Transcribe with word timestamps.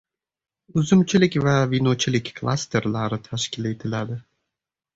Uzumchilik 0.81 1.37
va 1.49 1.53
vinochilik 1.75 2.33
klasterlari 2.41 3.23
tashkil 3.31 3.73
etiladi 3.77 4.21